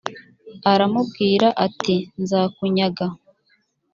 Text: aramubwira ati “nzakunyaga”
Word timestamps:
aramubwira 0.71 1.47
ati 1.65 1.95
“nzakunyaga” 2.21 3.05